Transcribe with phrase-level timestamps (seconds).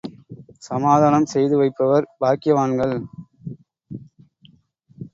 [0.59, 2.95] சமாதானம் செய்து வைப்பவர் பாக்கியவான்கள்.